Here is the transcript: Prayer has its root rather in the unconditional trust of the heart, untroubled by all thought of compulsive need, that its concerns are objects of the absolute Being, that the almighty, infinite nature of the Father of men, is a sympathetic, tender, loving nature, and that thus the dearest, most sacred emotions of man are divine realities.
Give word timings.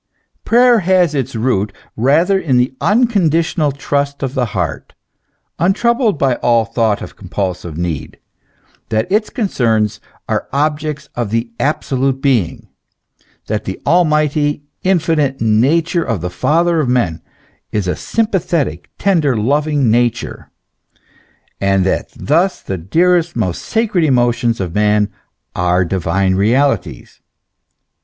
Prayer 0.43 0.79
has 0.79 1.13
its 1.13 1.35
root 1.35 1.71
rather 1.95 2.39
in 2.39 2.57
the 2.57 2.73
unconditional 2.81 3.71
trust 3.71 4.23
of 4.23 4.33
the 4.33 4.47
heart, 4.57 4.93
untroubled 5.59 6.17
by 6.17 6.37
all 6.37 6.65
thought 6.65 7.03
of 7.03 7.15
compulsive 7.15 7.77
need, 7.77 8.17
that 8.89 9.05
its 9.11 9.29
concerns 9.29 10.01
are 10.27 10.47
objects 10.51 11.07
of 11.13 11.29
the 11.29 11.51
absolute 11.59 12.19
Being, 12.19 12.67
that 13.45 13.65
the 13.65 13.79
almighty, 13.85 14.63
infinite 14.83 15.39
nature 15.39 16.03
of 16.03 16.21
the 16.21 16.31
Father 16.31 16.79
of 16.79 16.89
men, 16.89 17.21
is 17.71 17.87
a 17.87 17.95
sympathetic, 17.95 18.89
tender, 18.97 19.37
loving 19.37 19.91
nature, 19.91 20.49
and 21.59 21.85
that 21.85 22.09
thus 22.15 22.59
the 22.63 22.79
dearest, 22.79 23.35
most 23.35 23.61
sacred 23.61 24.03
emotions 24.03 24.59
of 24.59 24.73
man 24.73 25.11
are 25.55 25.85
divine 25.85 26.33
realities. 26.33 27.21